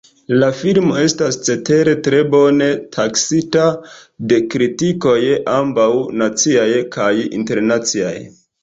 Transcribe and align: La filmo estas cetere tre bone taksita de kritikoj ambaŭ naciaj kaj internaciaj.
La 0.43 0.47
filmo 0.59 0.95
estas 1.01 1.37
cetere 1.49 1.93
tre 2.07 2.21
bone 2.37 2.71
taksita 2.97 3.67
de 4.33 4.41
kritikoj 4.55 5.17
ambaŭ 5.61 5.89
naciaj 6.25 6.69
kaj 6.99 7.13
internaciaj. 7.43 8.17